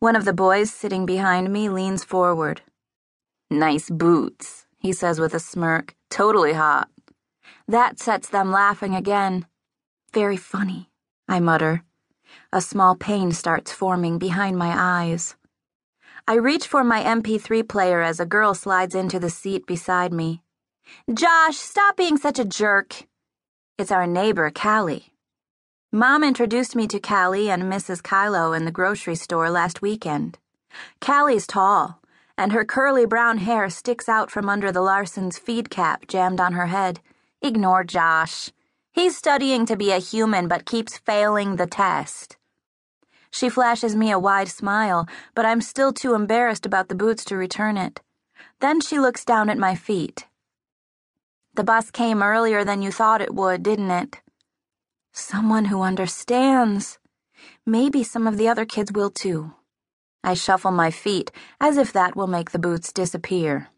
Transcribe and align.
One 0.00 0.16
of 0.16 0.24
the 0.24 0.32
boys 0.32 0.72
sitting 0.72 1.04
behind 1.04 1.52
me 1.52 1.68
leans 1.68 2.04
forward. 2.04 2.62
Nice 3.50 3.90
boots, 3.90 4.64
he 4.78 4.94
says 4.94 5.20
with 5.20 5.34
a 5.34 5.38
smirk. 5.38 5.94
Totally 6.08 6.54
hot. 6.54 6.88
That 7.68 7.98
sets 7.98 8.30
them 8.30 8.50
laughing 8.50 8.94
again. 8.94 9.44
Very 10.14 10.38
funny, 10.38 10.88
I 11.28 11.38
mutter. 11.40 11.84
A 12.50 12.62
small 12.62 12.96
pain 12.96 13.32
starts 13.32 13.74
forming 13.74 14.18
behind 14.18 14.56
my 14.56 14.72
eyes. 14.74 15.36
I 16.26 16.36
reach 16.36 16.66
for 16.66 16.82
my 16.82 17.02
MP3 17.02 17.68
player 17.68 18.00
as 18.00 18.20
a 18.20 18.24
girl 18.24 18.54
slides 18.54 18.94
into 18.94 19.18
the 19.20 19.28
seat 19.28 19.66
beside 19.66 20.14
me. 20.14 20.40
Josh, 21.12 21.58
stop 21.58 21.98
being 21.98 22.16
such 22.16 22.38
a 22.38 22.46
jerk. 22.46 23.06
It's 23.76 23.92
our 23.92 24.06
neighbor, 24.06 24.50
Callie. 24.50 25.09
Mom 25.92 26.22
introduced 26.22 26.76
me 26.76 26.86
to 26.86 27.00
Callie 27.00 27.50
and 27.50 27.64
Mrs. 27.64 28.00
Kylo 28.00 28.56
in 28.56 28.64
the 28.64 28.70
grocery 28.70 29.16
store 29.16 29.50
last 29.50 29.82
weekend. 29.82 30.38
Callie's 31.00 31.48
tall, 31.48 32.00
and 32.38 32.52
her 32.52 32.64
curly 32.64 33.04
brown 33.04 33.38
hair 33.38 33.68
sticks 33.68 34.08
out 34.08 34.30
from 34.30 34.48
under 34.48 34.70
the 34.70 34.82
Larson's 34.82 35.36
feed 35.36 35.68
cap 35.68 36.06
jammed 36.06 36.38
on 36.38 36.52
her 36.52 36.66
head. 36.66 37.00
Ignore 37.42 37.82
Josh. 37.82 38.50
He's 38.92 39.16
studying 39.16 39.66
to 39.66 39.74
be 39.74 39.90
a 39.90 39.98
human 39.98 40.46
but 40.46 40.64
keeps 40.64 40.96
failing 40.96 41.56
the 41.56 41.66
test. 41.66 42.36
She 43.32 43.48
flashes 43.48 43.96
me 43.96 44.12
a 44.12 44.18
wide 44.18 44.48
smile, 44.48 45.08
but 45.34 45.44
I'm 45.44 45.60
still 45.60 45.92
too 45.92 46.14
embarrassed 46.14 46.66
about 46.66 46.86
the 46.86 46.94
boots 46.94 47.24
to 47.24 47.36
return 47.36 47.76
it. 47.76 48.00
Then 48.60 48.80
she 48.80 49.00
looks 49.00 49.24
down 49.24 49.50
at 49.50 49.58
my 49.58 49.74
feet. 49.74 50.26
The 51.54 51.64
bus 51.64 51.90
came 51.90 52.22
earlier 52.22 52.62
than 52.62 52.80
you 52.80 52.92
thought 52.92 53.20
it 53.20 53.34
would, 53.34 53.64
didn't 53.64 53.90
it? 53.90 54.20
Someone 55.12 55.66
who 55.66 55.82
understands. 55.82 56.98
Maybe 57.66 58.02
some 58.04 58.26
of 58.26 58.36
the 58.36 58.48
other 58.48 58.64
kids 58.64 58.92
will 58.92 59.10
too. 59.10 59.54
I 60.22 60.34
shuffle 60.34 60.70
my 60.70 60.90
feet, 60.90 61.32
as 61.60 61.76
if 61.76 61.92
that 61.92 62.14
will 62.14 62.26
make 62.26 62.50
the 62.50 62.58
boots 62.58 62.92
disappear. 62.92 63.68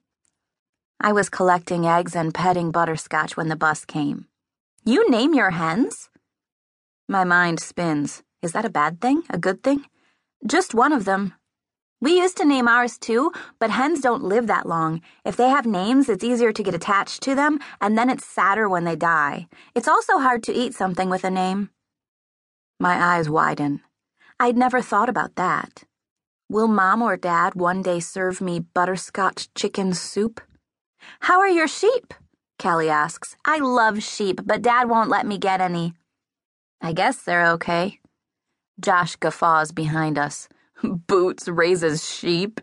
I 1.01 1.13
was 1.13 1.29
collecting 1.29 1.87
eggs 1.87 2.15
and 2.15 2.35
petting 2.35 2.71
Butterscotch 2.71 3.37
when 3.37 3.49
the 3.49 3.57
bus 3.57 3.85
came. 3.85 4.27
You 4.85 5.09
name 5.11 5.35
your 5.35 5.51
hens? 5.51 6.11
My 7.09 7.25
mind 7.25 7.61
spins. 7.61 8.23
Is 8.43 8.53
that 8.53 8.65
a 8.65 8.71
bad 8.71 9.01
thing? 9.01 9.23
A 9.31 9.39
good 9.39 9.63
thing? 9.63 9.85
Just 10.47 10.75
one 10.75 10.93
of 10.93 11.05
them. 11.05 11.35
We 12.03 12.19
used 12.19 12.37
to 12.39 12.45
name 12.45 12.67
ours 12.67 12.99
too, 12.99 13.31
but 13.61 13.71
hens 13.71 14.01
don't 14.01 14.25
live 14.25 14.49
that 14.49 14.67
long. 14.67 15.03
If 15.25 15.37
they 15.37 15.51
have 15.51 15.67
names, 15.67 16.09
it's 16.09 16.25
easier 16.25 16.53
to 16.53 16.63
get 16.65 16.75
attached 16.75 17.23
to 17.23 17.37
them, 17.37 17.61
and 17.81 17.97
then 17.97 18.11
it's 18.11 18.27
sadder 18.27 18.69
when 18.69 18.83
they 18.83 18.97
die. 18.97 19.47
It's 19.77 19.87
also 19.87 20.19
hard 20.19 20.43
to 20.43 20.53
eat 20.53 20.75
something 20.75 21.09
with 21.09 21.23
a 21.23 21.31
name. 21.31 21.71
My 22.81 23.01
eyes 23.01 23.31
widen. 23.31 23.83
I'd 24.41 24.57
never 24.57 24.83
thought 24.83 25.09
about 25.09 25.37
that. 25.37 25.85
Will 26.51 26.67
mom 26.67 27.03
or 27.03 27.17
dad 27.17 27.55
one 27.55 27.83
day 27.83 28.01
serve 28.01 28.41
me 28.41 28.59
butterscotch 28.59 29.55
chicken 29.55 29.95
soup? 29.95 30.41
How 31.21 31.39
are 31.39 31.49
your 31.49 31.69
sheep? 31.69 32.13
Callie 32.59 32.91
asks. 32.91 33.37
I 33.45 33.59
love 33.59 34.03
sheep, 34.03 34.41
but 34.45 34.61
dad 34.61 34.89
won't 34.89 35.09
let 35.09 35.25
me 35.25 35.39
get 35.39 35.61
any. 35.61 35.95
I 36.81 36.95
guess 36.95 37.23
they're 37.23 37.47
okay. 37.53 38.01
Josh 38.81 39.15
guffaws 39.15 39.71
behind 39.71 40.19
us. 40.19 40.49
Boots 40.83 41.49
raises 41.49 42.09
sheep. 42.09 42.61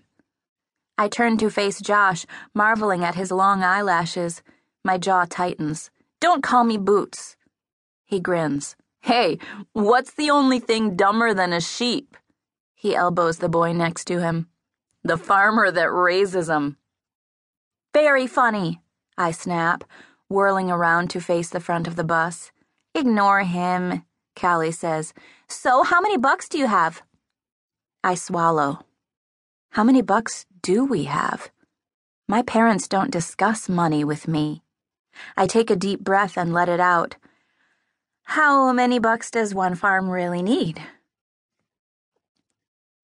I 0.97 1.07
turn 1.07 1.37
to 1.37 1.49
face 1.49 1.79
Josh, 1.79 2.25
marveling 2.53 3.03
at 3.03 3.15
his 3.15 3.31
long 3.31 3.63
eyelashes. 3.63 4.41
My 4.83 4.97
jaw 4.97 5.25
tightens. 5.29 5.89
Don't 6.19 6.43
call 6.43 6.63
me 6.63 6.77
Boots. 6.77 7.37
He 8.05 8.19
grins. 8.19 8.75
Hey, 9.01 9.39
what's 9.73 10.13
the 10.13 10.29
only 10.29 10.59
thing 10.59 10.95
dumber 10.95 11.33
than 11.33 11.53
a 11.53 11.61
sheep? 11.61 12.17
He 12.75 12.95
elbows 12.95 13.37
the 13.37 13.49
boy 13.49 13.71
next 13.73 14.05
to 14.05 14.21
him. 14.21 14.47
The 15.03 15.17
farmer 15.17 15.71
that 15.71 15.91
raises 15.91 16.49
'em. 16.49 16.77
Very 17.93 18.27
funny, 18.27 18.81
I 19.17 19.31
snap, 19.31 19.83
whirling 20.27 20.69
around 20.69 21.09
to 21.11 21.21
face 21.21 21.49
the 21.49 21.59
front 21.59 21.87
of 21.87 21.95
the 21.95 22.03
bus. 22.03 22.51
Ignore 22.93 23.43
him, 23.43 24.03
Callie 24.35 24.71
says. 24.71 25.13
So, 25.47 25.83
how 25.83 26.01
many 26.01 26.17
bucks 26.17 26.49
do 26.49 26.57
you 26.57 26.67
have? 26.67 27.01
I 28.03 28.15
swallow. 28.15 28.79
How 29.71 29.83
many 29.83 30.01
bucks 30.01 30.45
do 30.61 30.85
we 30.85 31.03
have? 31.03 31.51
My 32.27 32.41
parents 32.41 32.87
don't 32.87 33.11
discuss 33.11 33.67
money 33.67 34.03
with 34.05 34.27
me. 34.27 34.63
I 35.35 35.47
take 35.47 35.69
a 35.69 35.75
deep 35.75 35.99
breath 35.99 36.37
and 36.37 36.53
let 36.53 36.69
it 36.69 36.79
out. 36.79 37.17
How 38.23 38.71
many 38.71 38.99
bucks 38.99 39.29
does 39.29 39.53
one 39.53 39.75
farm 39.75 40.09
really 40.09 40.41
need? 40.41 40.81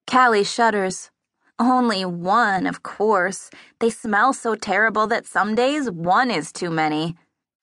Callie 0.07 0.43
shudders. 0.43 1.11
Only 1.59 2.05
one, 2.05 2.65
of 2.65 2.83
course. 2.83 3.49
They 3.79 3.89
smell 3.89 4.31
so 4.33 4.55
terrible 4.55 5.07
that 5.07 5.25
some 5.25 5.55
days 5.55 5.91
one 5.91 6.31
is 6.31 6.53
too 6.53 6.69
many. 6.69 7.15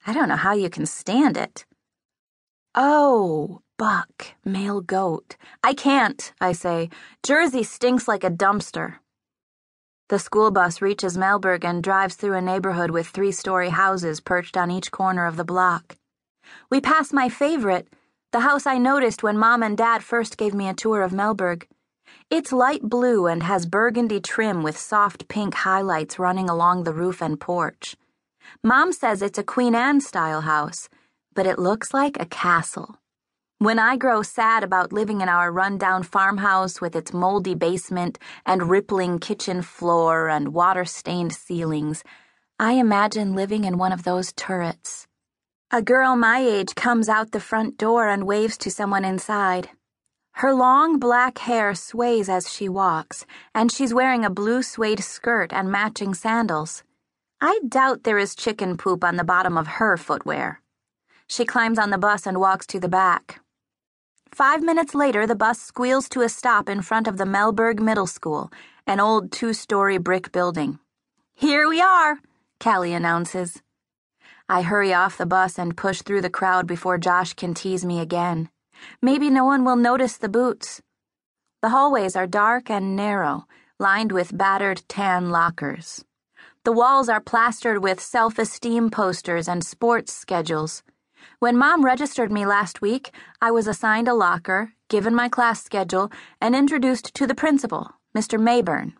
I 0.06 0.12
don't 0.12 0.28
know 0.28 0.36
how 0.36 0.52
you 0.52 0.68
can 0.68 0.84
stand 0.84 1.36
it. 1.36 1.64
Oh, 2.74 3.62
buck, 3.82 4.28
male 4.44 4.80
goat. 4.80 5.34
I 5.64 5.74
can't, 5.74 6.32
I 6.40 6.52
say. 6.52 6.88
Jersey 7.24 7.64
stinks 7.64 8.06
like 8.06 8.22
a 8.22 8.30
dumpster. 8.30 8.98
The 10.08 10.20
school 10.20 10.52
bus 10.52 10.80
reaches 10.80 11.18
Melberg 11.18 11.64
and 11.64 11.82
drives 11.82 12.14
through 12.14 12.34
a 12.34 12.40
neighborhood 12.40 12.92
with 12.92 13.08
three 13.08 13.32
story 13.32 13.70
houses 13.70 14.20
perched 14.20 14.56
on 14.56 14.70
each 14.70 14.92
corner 14.92 15.26
of 15.26 15.36
the 15.36 15.44
block. 15.44 15.96
We 16.70 16.80
pass 16.80 17.12
my 17.12 17.28
favorite, 17.28 17.88
the 18.30 18.46
house 18.46 18.68
I 18.68 18.78
noticed 18.78 19.24
when 19.24 19.36
Mom 19.36 19.64
and 19.64 19.76
Dad 19.76 20.04
first 20.04 20.36
gave 20.36 20.54
me 20.54 20.68
a 20.68 20.74
tour 20.74 21.02
of 21.02 21.10
Melberg. 21.10 21.64
It's 22.30 22.52
light 22.52 22.82
blue 22.84 23.26
and 23.26 23.42
has 23.42 23.66
burgundy 23.66 24.20
trim 24.20 24.62
with 24.62 24.78
soft 24.78 25.26
pink 25.26 25.54
highlights 25.54 26.20
running 26.20 26.48
along 26.48 26.84
the 26.84 26.94
roof 26.94 27.20
and 27.20 27.40
porch. 27.40 27.96
Mom 28.62 28.92
says 28.92 29.22
it's 29.22 29.38
a 29.40 29.50
Queen 29.54 29.74
Anne 29.74 30.00
style 30.00 30.42
house, 30.42 30.88
but 31.34 31.46
it 31.46 31.58
looks 31.58 31.92
like 31.92 32.16
a 32.20 32.26
castle. 32.26 33.01
When 33.62 33.78
I 33.78 33.96
grow 33.96 34.22
sad 34.22 34.64
about 34.64 34.92
living 34.92 35.20
in 35.20 35.28
our 35.28 35.52
rundown 35.52 36.02
farmhouse 36.02 36.80
with 36.80 36.96
its 36.96 37.12
moldy 37.12 37.54
basement 37.54 38.18
and 38.44 38.68
rippling 38.68 39.20
kitchen 39.20 39.62
floor 39.62 40.28
and 40.28 40.52
water 40.52 40.84
stained 40.84 41.32
ceilings, 41.32 42.02
I 42.58 42.72
imagine 42.72 43.36
living 43.36 43.62
in 43.62 43.78
one 43.78 43.92
of 43.92 44.02
those 44.02 44.32
turrets. 44.32 45.06
A 45.70 45.80
girl 45.80 46.16
my 46.16 46.40
age 46.40 46.74
comes 46.74 47.08
out 47.08 47.30
the 47.30 47.38
front 47.38 47.78
door 47.78 48.08
and 48.08 48.26
waves 48.26 48.58
to 48.58 48.68
someone 48.68 49.04
inside. 49.04 49.68
Her 50.32 50.52
long 50.52 50.98
black 50.98 51.38
hair 51.38 51.72
sways 51.76 52.28
as 52.28 52.52
she 52.52 52.68
walks, 52.68 53.26
and 53.54 53.70
she's 53.70 53.94
wearing 53.94 54.24
a 54.24 54.28
blue 54.30 54.64
suede 54.64 55.04
skirt 55.04 55.52
and 55.52 55.70
matching 55.70 56.14
sandals. 56.14 56.82
I 57.40 57.60
doubt 57.68 58.02
there 58.02 58.18
is 58.18 58.34
chicken 58.34 58.76
poop 58.76 59.04
on 59.04 59.14
the 59.14 59.22
bottom 59.22 59.56
of 59.56 59.78
her 59.78 59.96
footwear. 59.96 60.60
She 61.28 61.44
climbs 61.44 61.78
on 61.78 61.90
the 61.90 61.96
bus 61.96 62.26
and 62.26 62.40
walks 62.40 62.66
to 62.66 62.80
the 62.80 62.88
back. 62.88 63.41
Five 64.34 64.62
minutes 64.62 64.94
later, 64.94 65.26
the 65.26 65.34
bus 65.34 65.60
squeals 65.60 66.08
to 66.08 66.22
a 66.22 66.28
stop 66.30 66.66
in 66.66 66.80
front 66.80 67.06
of 67.06 67.18
the 67.18 67.24
Melberg 67.24 67.80
Middle 67.80 68.06
School, 68.06 68.50
an 68.86 68.98
old 68.98 69.30
two 69.30 69.52
story 69.52 69.98
brick 69.98 70.32
building. 70.32 70.78
Here 71.34 71.68
we 71.68 71.82
are, 71.82 72.18
Callie 72.58 72.94
announces. 72.94 73.60
I 74.48 74.62
hurry 74.62 74.94
off 74.94 75.18
the 75.18 75.26
bus 75.26 75.58
and 75.58 75.76
push 75.76 76.00
through 76.00 76.22
the 76.22 76.30
crowd 76.30 76.66
before 76.66 76.96
Josh 76.96 77.34
can 77.34 77.52
tease 77.52 77.84
me 77.84 78.00
again. 78.00 78.48
Maybe 79.02 79.28
no 79.28 79.44
one 79.44 79.66
will 79.66 79.76
notice 79.76 80.16
the 80.16 80.30
boots. 80.30 80.80
The 81.60 81.68
hallways 81.68 82.16
are 82.16 82.26
dark 82.26 82.70
and 82.70 82.96
narrow, 82.96 83.46
lined 83.78 84.12
with 84.12 84.36
battered 84.36 84.82
tan 84.88 85.28
lockers. 85.28 86.06
The 86.64 86.72
walls 86.72 87.10
are 87.10 87.20
plastered 87.20 87.82
with 87.82 88.00
self 88.00 88.38
esteem 88.38 88.88
posters 88.88 89.46
and 89.46 89.62
sports 89.62 90.14
schedules. 90.14 90.82
When 91.38 91.56
Mom 91.56 91.84
registered 91.84 92.32
me 92.32 92.46
last 92.46 92.80
week, 92.80 93.14
I 93.40 93.50
was 93.50 93.66
assigned 93.66 94.08
a 94.08 94.14
locker, 94.14 94.72
given 94.88 95.14
my 95.14 95.28
class 95.28 95.62
schedule, 95.62 96.10
and 96.40 96.54
introduced 96.54 97.14
to 97.14 97.26
the 97.26 97.34
principal, 97.34 97.90
Mr. 98.16 98.38
Mayburn. 98.38 98.94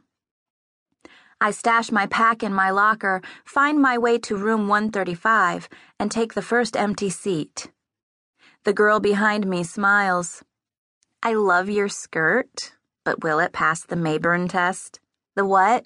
I 1.40 1.50
stash 1.50 1.90
my 1.90 2.06
pack 2.06 2.42
in 2.42 2.54
my 2.54 2.70
locker, 2.70 3.20
find 3.44 3.82
my 3.82 3.98
way 3.98 4.18
to 4.18 4.36
room 4.36 4.68
135, 4.68 5.68
and 5.98 6.10
take 6.10 6.34
the 6.34 6.42
first 6.42 6.76
empty 6.76 7.10
seat. 7.10 7.70
The 8.64 8.72
girl 8.72 9.00
behind 9.00 9.46
me 9.46 9.64
smiles. 9.64 10.44
I 11.20 11.34
love 11.34 11.68
your 11.68 11.88
skirt, 11.88 12.72
but 13.04 13.24
will 13.24 13.40
it 13.40 13.52
pass 13.52 13.84
the 13.84 13.96
Mayburn 13.96 14.48
test? 14.48 15.00
The 15.34 15.44
what? 15.44 15.84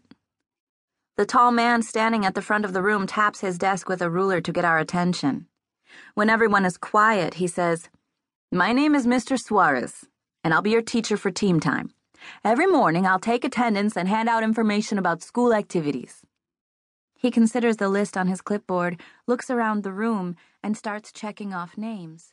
The 1.17 1.25
tall 1.25 1.53
man 1.53 1.81
standing 1.81 2.27
at 2.27 2.35
the 2.35 2.43
front 2.43 2.67
of 2.67 2.75
the 2.75 2.83
room 2.83 3.07
taps 3.07 3.41
his 3.41 3.57
desk 3.57 3.89
with 3.89 4.03
a 4.03 4.11
ruler 4.11 4.43
to 4.43 4.53
get 4.53 4.67
our 4.67 4.79
attention. 4.79 5.47
When 6.15 6.31
everyone 6.31 6.65
is 6.65 6.77
quiet, 6.79 7.35
he 7.35 7.47
says, 7.47 7.89
My 8.53 8.73
name 8.73 8.95
is 8.95 9.07
Mr. 9.07 9.39
Suarez, 9.41 10.07
and 10.45 10.55
I'll 10.55 10.63
be 10.63 10.71
your 10.71 10.83
teacher 10.83 11.17
for 11.17 11.31
team 11.31 11.61
time. 11.61 11.93
Every 12.45 12.67
morning, 12.67 13.07
I'll 13.07 13.19
take 13.19 13.45
attendance 13.45 13.97
and 13.97 14.09
hand 14.09 14.29
out 14.29 14.43
information 14.43 14.99
about 14.99 15.23
school 15.23 15.53
activities. 15.53 16.23
He 17.19 17.31
considers 17.31 17.79
the 17.79 17.89
list 17.89 18.17
on 18.17 18.29
his 18.29 18.41
clipboard, 18.41 19.01
looks 19.27 19.51
around 19.51 19.83
the 19.83 19.93
room, 19.93 20.37
and 20.63 20.77
starts 20.77 21.13
checking 21.13 21.55
off 21.55 21.77
names. 21.77 22.33